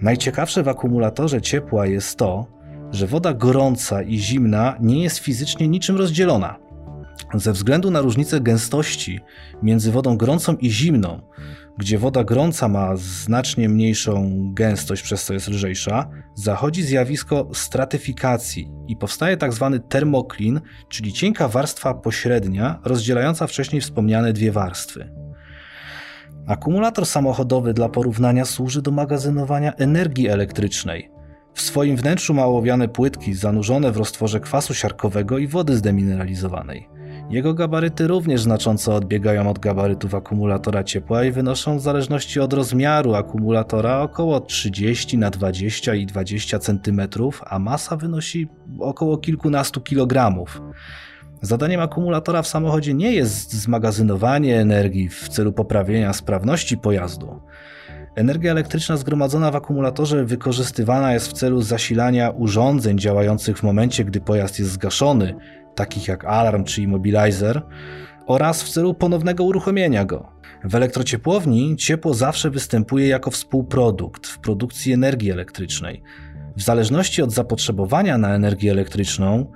Najciekawsze 0.00 0.62
w 0.62 0.68
akumulatorze 0.68 1.42
ciepła 1.42 1.86
jest 1.86 2.18
to, 2.18 2.46
że 2.92 3.06
woda 3.06 3.34
gorąca 3.34 4.02
i 4.02 4.18
zimna 4.18 4.76
nie 4.80 5.02
jest 5.02 5.18
fizycznie 5.18 5.68
niczym 5.68 5.96
rozdzielona. 5.96 6.67
Ze 7.34 7.52
względu 7.52 7.90
na 7.90 8.00
różnicę 8.00 8.40
gęstości 8.40 9.20
między 9.62 9.92
wodą 9.92 10.16
gorącą 10.16 10.56
i 10.56 10.70
zimną, 10.70 11.20
gdzie 11.78 11.98
woda 11.98 12.24
gorąca 12.24 12.68
ma 12.68 12.96
znacznie 12.96 13.68
mniejszą 13.68 14.40
gęstość, 14.54 15.02
przez 15.02 15.24
co 15.24 15.34
jest 15.34 15.48
lżejsza, 15.48 16.10
zachodzi 16.34 16.82
zjawisko 16.82 17.48
stratyfikacji 17.52 18.70
i 18.86 18.96
powstaje 18.96 19.36
tak 19.36 19.52
zwany 19.52 19.80
termoklin, 19.80 20.60
czyli 20.88 21.12
cienka 21.12 21.48
warstwa 21.48 21.94
pośrednia 21.94 22.80
rozdzielająca 22.84 23.46
wcześniej 23.46 23.80
wspomniane 23.80 24.32
dwie 24.32 24.52
warstwy. 24.52 25.12
Akumulator 26.46 27.06
samochodowy 27.06 27.74
dla 27.74 27.88
porównania 27.88 28.44
służy 28.44 28.82
do 28.82 28.90
magazynowania 28.90 29.72
energii 29.72 30.28
elektrycznej. 30.28 31.10
W 31.54 31.60
swoim 31.60 31.96
wnętrzu 31.96 32.34
ma 32.34 32.44
ołowiane 32.44 32.88
płytki 32.88 33.34
zanurzone 33.34 33.92
w 33.92 33.96
roztworze 33.96 34.40
kwasu 34.40 34.74
siarkowego 34.74 35.38
i 35.38 35.46
wody 35.46 35.76
zdemineralizowanej. 35.76 36.97
Jego 37.30 37.54
gabaryty 37.54 38.06
również 38.06 38.42
znacząco 38.42 38.94
odbiegają 38.94 39.50
od 39.50 39.58
gabarytów 39.58 40.14
akumulatora 40.14 40.84
ciepła 40.84 41.24
i 41.24 41.30
wynoszą 41.30 41.78
w 41.78 41.80
zależności 41.80 42.40
od 42.40 42.52
rozmiaru 42.52 43.14
akumulatora 43.14 44.00
około 44.00 44.40
30 44.40 45.18
na 45.18 45.30
20 45.30 45.94
i 45.94 46.06
20 46.06 46.58
cm, 46.58 47.00
a 47.46 47.58
masa 47.58 47.96
wynosi 47.96 48.48
około 48.78 49.18
kilkunastu 49.18 49.80
kilogramów. 49.80 50.62
Zadaniem 51.42 51.80
akumulatora 51.80 52.42
w 52.42 52.48
samochodzie 52.48 52.94
nie 52.94 53.12
jest 53.12 53.52
zmagazynowanie 53.52 54.60
energii 54.60 55.08
w 55.08 55.28
celu 55.28 55.52
poprawienia 55.52 56.12
sprawności 56.12 56.78
pojazdu. 56.78 57.40
Energia 58.18 58.50
elektryczna 58.50 58.96
zgromadzona 58.96 59.50
w 59.50 59.56
akumulatorze 59.56 60.24
wykorzystywana 60.24 61.12
jest 61.12 61.28
w 61.28 61.32
celu 61.32 61.62
zasilania 61.62 62.30
urządzeń 62.30 62.98
działających 62.98 63.58
w 63.58 63.62
momencie, 63.62 64.04
gdy 64.04 64.20
pojazd 64.20 64.58
jest 64.58 64.70
zgaszony, 64.70 65.34
takich 65.78 66.08
jak 66.08 66.24
alarm 66.24 66.64
czy 66.64 66.82
immobilizer, 66.82 67.62
oraz 68.26 68.62
w 68.62 68.68
celu 68.68 68.94
ponownego 68.94 69.44
uruchomienia 69.44 70.04
go. 70.04 70.32
W 70.64 70.74
elektrociepłowni 70.74 71.76
ciepło 71.76 72.14
zawsze 72.14 72.50
występuje 72.50 73.08
jako 73.08 73.30
współprodukt 73.30 74.26
w 74.26 74.38
produkcji 74.38 74.92
energii 74.92 75.30
elektrycznej. 75.30 76.02
W 76.56 76.62
zależności 76.62 77.22
od 77.22 77.32
zapotrzebowania 77.32 78.18
na 78.18 78.34
energię 78.34 78.70
elektryczną 78.70 79.52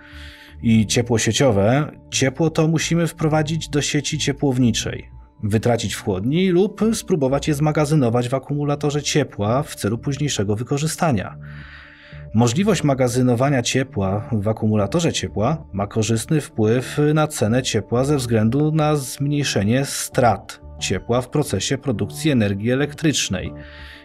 i 0.62 0.86
ciepło 0.86 1.18
sieciowe, 1.18 1.92
ciepło 2.10 2.50
to 2.50 2.68
musimy 2.68 3.06
wprowadzić 3.06 3.68
do 3.68 3.82
sieci 3.82 4.18
ciepłowniczej, 4.18 5.10
wytracić 5.42 5.94
w 5.94 6.02
chłodni 6.02 6.48
lub 6.48 6.80
spróbować 6.92 7.48
je 7.48 7.54
zmagazynować 7.54 8.28
w 8.28 8.34
akumulatorze 8.34 9.02
ciepła 9.02 9.62
w 9.62 9.74
celu 9.74 9.98
późniejszego 9.98 10.56
wykorzystania. 10.56 11.38
Możliwość 12.34 12.82
magazynowania 12.82 13.62
ciepła 13.62 14.28
w 14.32 14.48
akumulatorze 14.48 15.12
ciepła 15.12 15.64
ma 15.72 15.86
korzystny 15.86 16.40
wpływ 16.40 16.98
na 17.14 17.26
cenę 17.26 17.62
ciepła 17.62 18.04
ze 18.04 18.16
względu 18.16 18.72
na 18.72 18.96
zmniejszenie 18.96 19.84
strat 19.84 20.60
ciepła 20.78 21.20
w 21.20 21.28
procesie 21.28 21.78
produkcji 21.78 22.30
energii 22.30 22.70
elektrycznej, 22.70 23.52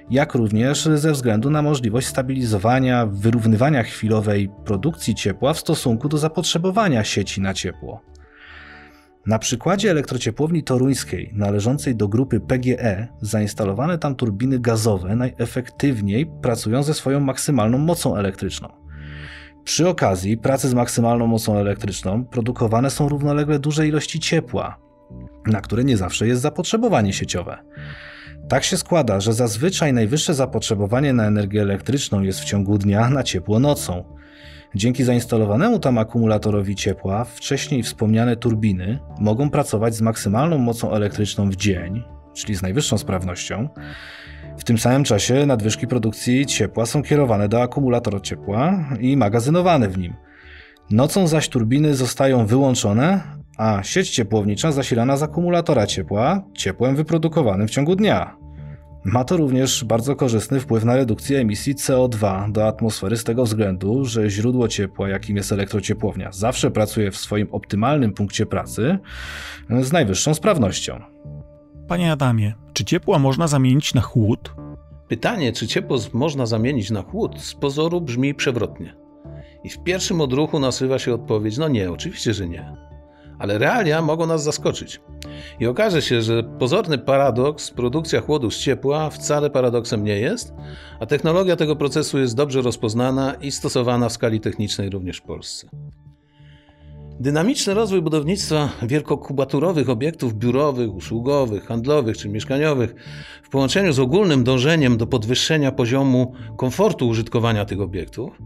jak 0.09 0.35
również 0.35 0.85
ze 0.95 1.11
względu 1.11 1.49
na 1.49 1.61
możliwość 1.61 2.07
stabilizowania, 2.07 3.05
wyrównywania 3.05 3.83
chwilowej 3.83 4.49
produkcji 4.65 5.15
ciepła 5.15 5.53
w 5.53 5.59
stosunku 5.59 6.09
do 6.09 6.17
zapotrzebowania 6.17 7.03
sieci 7.03 7.41
na 7.41 7.53
ciepło. 7.53 8.01
Na 9.27 9.39
przykładzie 9.39 9.91
elektrociepłowni 9.91 10.63
toruńskiej 10.63 11.31
należącej 11.33 11.95
do 11.95 12.07
grupy 12.07 12.39
PGE 12.39 13.07
zainstalowane 13.21 13.97
tam 13.97 14.15
turbiny 14.15 14.59
gazowe 14.59 15.15
najefektywniej 15.15 16.25
pracują 16.41 16.83
ze 16.83 16.93
swoją 16.93 17.19
maksymalną 17.19 17.77
mocą 17.77 18.15
elektryczną. 18.15 18.69
Przy 19.63 19.89
okazji 19.89 20.37
pracy 20.37 20.69
z 20.69 20.73
maksymalną 20.73 21.27
mocą 21.27 21.57
elektryczną 21.57 22.25
produkowane 22.25 22.89
są 22.89 23.09
równolegle 23.09 23.59
duże 23.59 23.87
ilości 23.87 24.19
ciepła, 24.19 24.79
na 25.45 25.61
które 25.61 25.83
nie 25.83 25.97
zawsze 25.97 26.27
jest 26.27 26.41
zapotrzebowanie 26.41 27.13
sieciowe. 27.13 27.57
Tak 28.49 28.63
się 28.63 28.77
składa, 28.77 29.19
że 29.19 29.33
zazwyczaj 29.33 29.93
najwyższe 29.93 30.33
zapotrzebowanie 30.33 31.13
na 31.13 31.25
energię 31.25 31.61
elektryczną 31.61 32.21
jest 32.21 32.39
w 32.39 32.45
ciągu 32.45 32.77
dnia 32.77 33.09
na 33.09 33.23
ciepło 33.23 33.59
nocą. 33.59 34.17
Dzięki 34.77 35.03
zainstalowanemu 35.03 35.79
tam 35.79 35.97
akumulatorowi 35.97 36.75
ciepła, 36.75 37.23
wcześniej 37.23 37.83
wspomniane 37.83 38.35
turbiny 38.35 38.99
mogą 39.19 39.49
pracować 39.49 39.95
z 39.95 40.01
maksymalną 40.01 40.57
mocą 40.57 40.91
elektryczną 40.91 41.49
w 41.49 41.55
dzień, 41.55 42.03
czyli 42.33 42.55
z 42.55 42.61
najwyższą 42.61 42.97
sprawnością. 42.97 43.69
W 44.57 44.63
tym 44.63 44.77
samym 44.77 45.03
czasie 45.03 45.45
nadwyżki 45.45 45.87
produkcji 45.87 46.45
ciepła 46.45 46.85
są 46.85 47.03
kierowane 47.03 47.49
do 47.49 47.61
akumulatora 47.61 48.19
ciepła 48.19 48.89
i 48.99 49.17
magazynowane 49.17 49.89
w 49.89 49.97
nim. 49.97 50.13
Nocą 50.91 51.27
zaś 51.27 51.49
turbiny 51.49 51.95
zostają 51.95 52.45
wyłączone, 52.45 53.21
a 53.57 53.83
sieć 53.83 54.09
ciepłownicza 54.09 54.71
zasilana 54.71 55.17
z 55.17 55.23
akumulatora 55.23 55.87
ciepła 55.87 56.43
ciepłem 56.53 56.95
wyprodukowanym 56.95 57.67
w 57.67 57.71
ciągu 57.71 57.95
dnia. 57.95 58.46
Ma 59.07 59.23
to 59.23 59.37
również 59.37 59.83
bardzo 59.83 60.15
korzystny 60.15 60.59
wpływ 60.59 60.83
na 60.83 60.95
redukcję 60.95 61.39
emisji 61.39 61.75
CO2 61.75 62.51
do 62.51 62.67
atmosfery 62.67 63.17
z 63.17 63.23
tego 63.23 63.43
względu, 63.43 64.05
że 64.05 64.29
źródło 64.29 64.67
ciepła, 64.67 65.09
jakim 65.09 65.37
jest 65.37 65.51
elektrociepłownia, 65.51 66.31
zawsze 66.31 66.71
pracuje 66.71 67.11
w 67.11 67.17
swoim 67.17 67.47
optymalnym 67.51 68.13
punkcie 68.13 68.45
pracy 68.45 68.99
z 69.81 69.91
najwyższą 69.91 70.33
sprawnością. 70.33 70.99
Panie 71.87 72.11
Adamie, 72.11 72.53
czy 72.73 72.85
ciepło 72.85 73.19
można 73.19 73.47
zamienić 73.47 73.93
na 73.93 74.01
chłód? 74.01 74.55
Pytanie, 75.07 75.51
czy 75.51 75.67
ciepło 75.67 75.97
można 76.13 76.45
zamienić 76.45 76.91
na 76.91 77.01
chłód, 77.01 77.41
z 77.41 77.53
pozoru 77.53 78.01
brzmi 78.01 78.35
przewrotnie. 78.35 78.95
I 79.63 79.69
w 79.69 79.83
pierwszym 79.83 80.21
odruchu 80.21 80.59
nasuwa 80.59 80.99
się 80.99 81.13
odpowiedź: 81.13 81.57
no 81.57 81.67
nie, 81.67 81.91
oczywiście, 81.91 82.33
że 82.33 82.47
nie 82.47 82.86
ale 83.39 83.57
realia 83.57 84.01
mogą 84.01 84.27
nas 84.27 84.43
zaskoczyć. 84.43 85.01
I 85.59 85.67
okaże 85.67 86.01
się, 86.01 86.21
że 86.21 86.43
pozorny 86.43 86.97
paradoks, 86.97 87.71
produkcja 87.71 88.21
chłodu 88.21 88.51
z 88.51 88.59
ciepła 88.59 89.09
wcale 89.09 89.49
paradoksem 89.49 90.03
nie 90.03 90.19
jest, 90.19 90.53
a 90.99 91.05
technologia 91.05 91.55
tego 91.55 91.75
procesu 91.75 92.19
jest 92.19 92.35
dobrze 92.35 92.61
rozpoznana 92.61 93.33
i 93.33 93.51
stosowana 93.51 94.09
w 94.09 94.13
skali 94.13 94.39
technicznej 94.39 94.89
również 94.89 95.17
w 95.17 95.21
Polsce. 95.21 95.67
Dynamiczny 97.19 97.73
rozwój 97.73 98.01
budownictwa 98.01 98.69
wielkokubaturowych 98.81 99.89
obiektów 99.89 100.33
biurowych, 100.33 100.95
usługowych, 100.95 101.65
handlowych 101.65 102.17
czy 102.17 102.29
mieszkaniowych 102.29 102.95
w 103.43 103.49
połączeniu 103.49 103.93
z 103.93 103.99
ogólnym 103.99 104.43
dążeniem 104.43 104.97
do 104.97 105.07
podwyższenia 105.07 105.71
poziomu 105.71 106.33
komfortu 106.57 107.07
użytkowania 107.07 107.65
tych 107.65 107.81
obiektów 107.81 108.41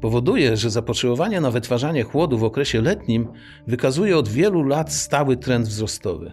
powoduje, 0.00 0.56
że 0.56 0.70
zapotrzebowanie 0.70 1.40
na 1.40 1.50
wytwarzanie 1.50 2.02
chłodu 2.02 2.38
w 2.38 2.44
okresie 2.44 2.82
letnim 2.82 3.28
wykazuje 3.66 4.18
od 4.18 4.28
wielu 4.28 4.62
lat 4.62 4.92
stały 4.92 5.36
trend 5.36 5.68
wzrostowy. 5.68 6.32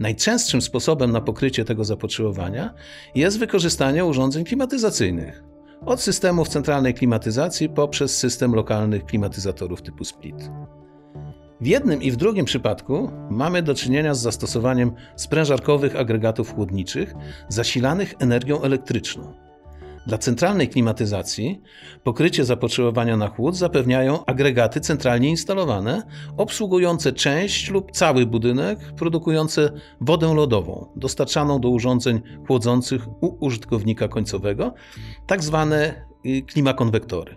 Najczęstszym 0.00 0.62
sposobem 0.62 1.12
na 1.12 1.20
pokrycie 1.20 1.64
tego 1.64 1.84
zapotrzebowania 1.84 2.74
jest 3.14 3.38
wykorzystanie 3.38 4.04
urządzeń 4.04 4.44
klimatyzacyjnych. 4.44 5.44
Od 5.86 6.00
systemów 6.00 6.48
centralnej 6.48 6.94
klimatyzacji 6.94 7.68
poprzez 7.68 8.18
system 8.18 8.54
lokalnych 8.54 9.04
klimatyzatorów 9.04 9.82
typu 9.82 10.04
split. 10.04 10.50
W 11.60 11.66
jednym 11.66 12.02
i 12.02 12.10
w 12.10 12.16
drugim 12.16 12.44
przypadku 12.44 13.10
mamy 13.30 13.62
do 13.62 13.74
czynienia 13.74 14.14
z 14.14 14.20
zastosowaniem 14.20 14.92
sprężarkowych 15.16 15.96
agregatów 15.96 16.54
chłodniczych 16.54 17.14
zasilanych 17.48 18.14
energią 18.18 18.62
elektryczną. 18.62 19.32
Dla 20.06 20.18
centralnej 20.18 20.68
klimatyzacji 20.68 21.62
pokrycie 22.04 22.44
zapotrzebowania 22.44 23.16
na 23.16 23.28
chłód 23.28 23.56
zapewniają 23.56 24.24
agregaty 24.24 24.80
centralnie 24.80 25.28
instalowane, 25.28 26.02
obsługujące 26.36 27.12
część 27.12 27.70
lub 27.70 27.92
cały 27.92 28.26
budynek, 28.26 28.78
produkujące 28.96 29.72
wodę 30.00 30.34
lodową 30.34 30.92
dostarczaną 30.96 31.60
do 31.60 31.68
urządzeń 31.68 32.22
chłodzących 32.46 33.08
u 33.22 33.44
użytkownika 33.44 34.08
końcowego, 34.08 34.74
tak 35.26 35.42
zwane 35.42 36.06
y, 36.26 36.42
klimakonwektory. 36.42 37.36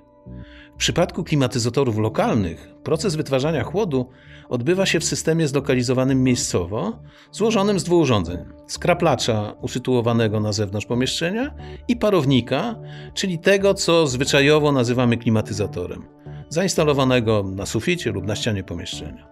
W 0.79 0.81
przypadku 0.81 1.23
klimatyzatorów 1.23 1.97
lokalnych 1.97 2.75
proces 2.83 3.15
wytwarzania 3.15 3.63
chłodu 3.63 4.09
odbywa 4.49 4.85
się 4.85 4.99
w 4.99 5.05
systemie 5.05 5.47
zlokalizowanym 5.47 6.23
miejscowo, 6.23 6.99
złożonym 7.31 7.79
z 7.79 7.83
dwóch 7.83 8.01
urządzeń: 8.01 8.37
skraplacza 8.67 9.55
usytuowanego 9.61 10.39
na 10.39 10.53
zewnątrz 10.53 10.85
pomieszczenia 10.85 11.55
i 11.87 11.95
parownika, 11.95 12.75
czyli 13.13 13.39
tego, 13.39 13.73
co 13.73 14.07
zwyczajowo 14.07 14.71
nazywamy 14.71 15.17
klimatyzatorem, 15.17 16.05
zainstalowanego 16.49 17.43
na 17.43 17.65
suficie 17.65 18.11
lub 18.11 18.25
na 18.25 18.35
ścianie 18.35 18.63
pomieszczenia. 18.63 19.27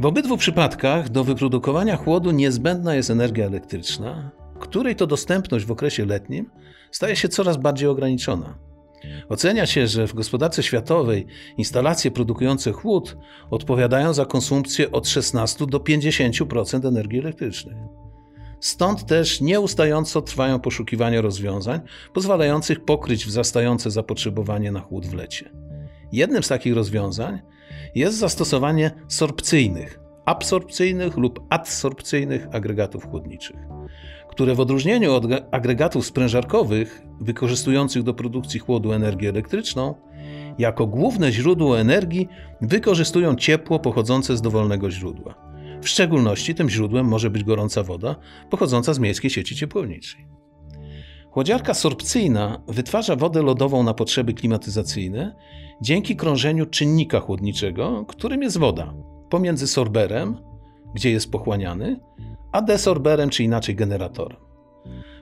W 0.00 0.06
obydwu 0.06 0.36
przypadkach 0.36 1.08
do 1.08 1.24
wyprodukowania 1.24 1.96
chłodu 1.96 2.30
niezbędna 2.30 2.94
jest 2.94 3.10
energia 3.10 3.46
elektryczna, 3.46 4.30
której 4.60 4.96
to 4.96 5.06
dostępność 5.06 5.64
w 5.64 5.72
okresie 5.72 6.06
letnim 6.06 6.50
staje 6.90 7.16
się 7.16 7.28
coraz 7.28 7.56
bardziej 7.56 7.88
ograniczona. 7.88 8.71
Ocenia 9.28 9.66
się, 9.66 9.86
że 9.86 10.06
w 10.06 10.14
gospodarce 10.14 10.62
światowej 10.62 11.26
instalacje 11.56 12.10
produkujące 12.10 12.72
chłód 12.72 13.16
odpowiadają 13.50 14.14
za 14.14 14.26
konsumpcję 14.26 14.92
od 14.92 15.08
16 15.08 15.66
do 15.66 15.78
50% 15.78 16.88
energii 16.88 17.18
elektrycznej. 17.18 17.76
Stąd 18.60 19.06
też 19.06 19.40
nieustająco 19.40 20.22
trwają 20.22 20.60
poszukiwania 20.60 21.20
rozwiązań 21.20 21.80
pozwalających 22.12 22.84
pokryć 22.84 23.26
wzrastające 23.26 23.90
zapotrzebowanie 23.90 24.72
na 24.72 24.80
chłód 24.80 25.06
w 25.06 25.14
lecie. 25.14 25.50
Jednym 26.12 26.42
z 26.42 26.48
takich 26.48 26.74
rozwiązań 26.74 27.40
jest 27.94 28.18
zastosowanie 28.18 28.90
sorpcyjnych, 29.08 30.00
absorpcyjnych 30.24 31.16
lub 31.16 31.40
adsorpcyjnych 31.50 32.46
agregatów 32.52 33.04
chłodniczych, 33.04 33.56
które 34.32 34.54
w 34.54 34.60
odróżnieniu 34.60 35.14
od 35.14 35.24
agregatów 35.50 36.06
sprężarkowych 36.06 37.02
wykorzystujących 37.20 38.02
do 38.02 38.14
produkcji 38.14 38.60
chłodu 38.60 38.92
energię 38.92 39.28
elektryczną, 39.28 39.94
jako 40.58 40.86
główne 40.86 41.32
źródło 41.32 41.80
energii 41.80 42.28
wykorzystują 42.60 43.34
ciepło 43.36 43.78
pochodzące 43.78 44.36
z 44.36 44.42
dowolnego 44.42 44.90
źródła. 44.90 45.34
W 45.82 45.88
szczególności 45.88 46.54
tym 46.54 46.70
źródłem 46.70 47.06
może 47.06 47.30
być 47.30 47.44
gorąca 47.44 47.82
woda 47.82 48.16
pochodząca 48.50 48.94
z 48.94 48.98
miejskiej 48.98 49.30
sieci 49.30 49.56
ciepłowniczej. 49.56 50.26
Chłodziarka 51.30 51.74
sorpcyjna 51.74 52.62
wytwarza 52.68 53.16
wodę 53.16 53.42
lodową 53.42 53.82
na 53.82 53.94
potrzeby 53.94 54.34
klimatyzacyjne 54.34 55.36
dzięki 55.82 56.16
krążeniu 56.16 56.66
czynnika 56.66 57.20
chłodniczego, 57.20 58.04
którym 58.08 58.42
jest 58.42 58.58
woda, 58.58 58.94
pomiędzy 59.30 59.66
sorberem, 59.66 60.36
gdzie 60.94 61.10
jest 61.10 61.30
pochłaniany, 61.30 62.00
a 62.52 62.62
desorberem, 62.62 63.30
czy 63.30 63.44
inaczej 63.44 63.74
generatorem. 63.74 64.52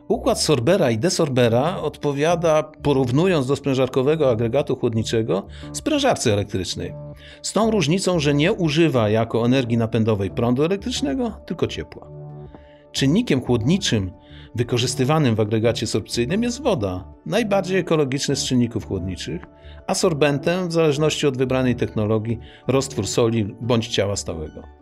Układ 0.08 0.40
sorbera 0.40 0.90
i 0.90 0.98
desorbera 0.98 1.76
odpowiada, 1.82 2.62
porównując 2.62 3.46
do 3.46 3.56
sprężarkowego 3.56 4.30
agregatu 4.30 4.76
chłodniczego, 4.76 5.46
sprężarce 5.72 6.32
elektrycznej. 6.32 6.94
Z 7.42 7.52
tą 7.52 7.70
różnicą, 7.70 8.18
że 8.18 8.34
nie 8.34 8.52
używa 8.52 9.08
jako 9.08 9.46
energii 9.46 9.76
napędowej 9.76 10.30
prądu 10.30 10.64
elektrycznego, 10.64 11.32
tylko 11.46 11.66
ciepła. 11.66 12.08
Czynnikiem 12.92 13.40
chłodniczym 13.40 14.12
wykorzystywanym 14.54 15.34
w 15.34 15.40
agregacie 15.40 15.86
sorpcyjnym 15.86 16.42
jest 16.42 16.62
woda, 16.62 17.04
najbardziej 17.26 17.78
ekologiczny 17.78 18.36
z 18.36 18.44
czynników 18.44 18.86
chłodniczych, 18.86 19.42
a 19.86 19.94
sorbentem, 19.94 20.68
w 20.68 20.72
zależności 20.72 21.26
od 21.26 21.36
wybranej 21.38 21.76
technologii, 21.76 22.38
roztwór 22.66 23.06
soli 23.06 23.56
bądź 23.60 23.88
ciała 23.88 24.16
stałego. 24.16 24.79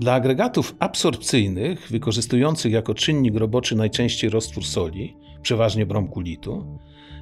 Dla 0.00 0.14
agregatów 0.14 0.74
absorpcyjnych, 0.78 1.88
wykorzystujących 1.90 2.72
jako 2.72 2.94
czynnik 2.94 3.36
roboczy 3.36 3.76
najczęściej 3.76 4.30
roztwór 4.30 4.64
soli, 4.64 5.16
przeważnie 5.42 5.86
bromkulitu, 5.86 6.78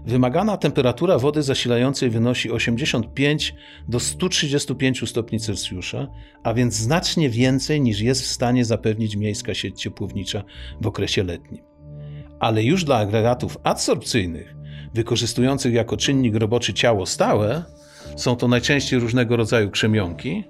wymagana 0.07 0.57
temperatura 0.57 1.19
wody 1.19 1.43
zasilającej 1.43 2.11
wynosi 2.11 2.51
85 2.51 3.55
do 3.89 4.01
135 4.01 5.11
stopni 5.11 5.41
Celsjusza, 5.41 6.09
a 6.43 6.55
więc 6.55 6.75
znacznie 6.75 7.31
więcej 7.31 7.81
niż 7.81 8.01
jest 8.01 8.23
w 8.23 8.27
stanie 8.27 8.65
zapewnić 8.65 9.17
miejska 9.17 9.55
sieć 9.55 9.81
ciepłownicza 9.81 10.45
w 10.81 10.87
okresie 10.87 11.25
letnim. 11.25 11.63
Ale 12.41 12.63
już 12.63 12.85
dla 12.85 12.97
agregatów 12.97 13.59
adsorpcyjnych, 13.63 14.55
wykorzystujących 14.95 15.75
jako 15.75 15.97
czynnik 15.97 16.35
roboczy 16.35 16.75
ciało 16.75 17.07
stałe, 17.07 17.65
są 18.17 18.37
to 18.37 18.49
najczęściej 18.49 18.99
różnego 19.01 19.37
rodzaju 19.37 19.71
krzemionki, 19.71 20.45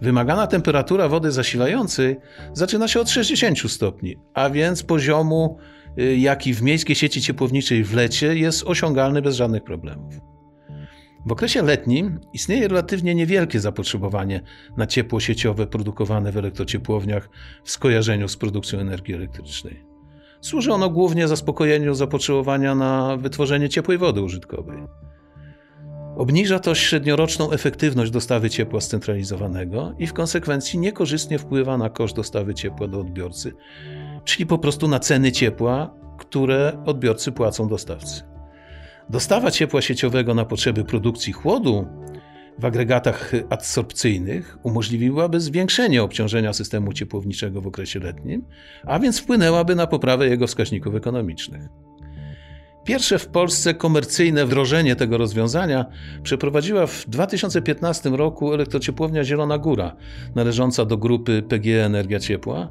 Wymagana 0.00 0.46
temperatura 0.46 1.08
wody 1.08 1.32
zasilającej 1.32 2.16
zaczyna 2.52 2.88
się 2.88 3.00
od 3.00 3.10
60 3.10 3.70
stopni, 3.70 4.16
a 4.34 4.50
więc 4.50 4.82
poziomu, 4.82 5.58
y, 5.98 6.16
jaki 6.16 6.54
w 6.54 6.62
miejskiej 6.62 6.96
sieci 6.96 7.22
ciepłowniczej 7.22 7.84
w 7.84 7.94
lecie 7.94 8.36
jest 8.36 8.62
osiągalny 8.66 9.22
bez 9.22 9.36
żadnych 9.36 9.64
problemów. 9.64 10.14
W 11.26 11.32
okresie 11.32 11.62
letnim 11.62 12.20
istnieje 12.32 12.68
relatywnie 12.68 13.14
niewielkie 13.14 13.60
zapotrzebowanie 13.60 14.40
na 14.76 14.86
ciepło 14.86 15.20
sieciowe 15.20 15.66
produkowane 15.66 16.32
w 16.32 16.36
elektrociepłowniach 16.36 17.28
w 17.64 17.70
skojarzeniu 17.70 18.28
z 18.28 18.36
produkcją 18.36 18.78
energii 18.78 19.14
elektrycznej. 19.14 19.84
Służy 20.40 20.72
ono 20.72 20.90
głównie 20.90 21.28
zaspokojeniu 21.28 21.94
zapotrzebowania 21.94 22.74
na 22.74 23.16
wytworzenie 23.16 23.68
ciepłej 23.68 23.98
wody 23.98 24.22
użytkowej. 24.22 24.78
Obniża 26.16 26.58
to 26.58 26.74
średnioroczną 26.74 27.50
efektywność 27.50 28.10
dostawy 28.10 28.50
ciepła 28.50 28.80
scentralizowanego 28.80 29.94
i 29.98 30.06
w 30.06 30.12
konsekwencji 30.12 30.78
niekorzystnie 30.78 31.38
wpływa 31.38 31.78
na 31.78 31.90
koszt 31.90 32.16
dostawy 32.16 32.54
ciepła 32.54 32.88
do 32.88 33.00
odbiorcy, 33.00 33.52
czyli 34.24 34.46
po 34.46 34.58
prostu 34.58 34.88
na 34.88 34.98
ceny 34.98 35.32
ciepła, 35.32 35.94
które 36.18 36.82
odbiorcy 36.86 37.32
płacą 37.32 37.68
dostawcy. 37.68 38.22
Dostawa 39.10 39.50
ciepła 39.50 39.82
sieciowego 39.82 40.34
na 40.34 40.44
potrzeby 40.44 40.84
produkcji 40.84 41.32
chłodu 41.32 41.86
w 42.58 42.64
agregatach 42.64 43.32
adsorpcyjnych 43.50 44.58
umożliwiłaby 44.62 45.40
zwiększenie 45.40 46.02
obciążenia 46.02 46.52
systemu 46.52 46.92
ciepłowniczego 46.92 47.60
w 47.60 47.66
okresie 47.66 48.00
letnim, 48.00 48.44
a 48.86 48.98
więc 48.98 49.20
wpłynęłaby 49.20 49.74
na 49.74 49.86
poprawę 49.86 50.28
jego 50.28 50.46
wskaźników 50.46 50.94
ekonomicznych. 50.94 51.62
Pierwsze 52.84 53.18
w 53.18 53.26
Polsce 53.26 53.74
komercyjne 53.74 54.46
wdrożenie 54.46 54.96
tego 54.96 55.18
rozwiązania 55.18 55.86
przeprowadziła 56.22 56.86
w 56.86 57.04
2015 57.08 58.10
roku 58.10 58.54
elektrociepłownia 58.54 59.24
Zielona 59.24 59.58
Góra, 59.58 59.96
należąca 60.34 60.84
do 60.84 60.96
grupy 60.96 61.42
PGE 61.42 61.84
Energia 61.84 62.20
Ciepła, 62.20 62.68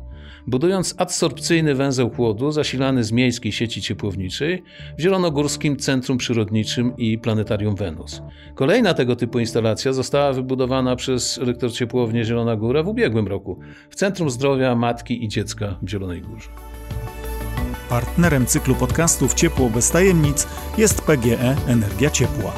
budując 0.48 0.96
adsorpcyjny 0.98 1.76
węzeł 1.76 2.10
chłodu 2.10 2.52
zasilany 2.52 3.04
z 3.04 3.12
miejskiej 3.12 3.52
sieci 3.52 3.82
ciepłowniczej 3.82 4.64
w 4.98 5.02
Zielonogórskim 5.02 5.78
Centrum 5.78 6.18
Przyrodniczym 6.18 6.98
i 6.98 7.18
Planetarium 7.18 7.76
Wenus. 7.76 8.22
Kolejna 8.56 8.94
tego 8.94 9.16
typu 9.16 9.40
instalacja 9.40 9.94
została 9.94 10.34
wybudowana 10.34 10.96
przez 10.96 11.38
elektrociepłownię 11.38 12.24
Zielona 12.24 12.56
Góra 12.56 12.84
w 12.84 12.88
ubiegłym 12.88 13.28
roku 13.28 13.60
w 13.90 13.96
Centrum 13.96 14.30
Zdrowia 14.30 14.76
Matki 14.76 15.24
i 15.24 15.28
Dziecka 15.28 15.78
w 15.82 15.90
Zielonej 15.90 16.22
Górze. 16.22 16.50
Partnerem 17.94 18.46
cyklu 18.46 18.76
podcastów 18.76 19.34
Ciepło 19.34 19.70
bez 19.70 19.92
tajemnic 19.92 20.48
jest 20.78 21.02
PGE 21.02 21.56
Energia 21.68 22.10
Ciepła. 22.10 22.54